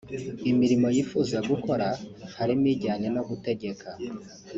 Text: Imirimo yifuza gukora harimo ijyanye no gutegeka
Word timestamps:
Imirimo 0.51 0.87
yifuza 0.95 1.37
gukora 1.49 1.87
harimo 2.37 2.65
ijyanye 2.73 3.07
no 3.15 3.21
gutegeka 3.29 3.87